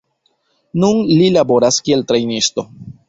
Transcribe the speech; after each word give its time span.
Nun 0.83 0.97
li 1.19 1.27
laboras 1.35 1.77
kiel 1.89 2.05
trejnisto. 2.13 2.65